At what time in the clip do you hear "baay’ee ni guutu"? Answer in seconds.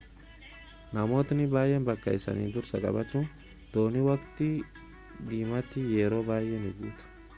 6.33-7.13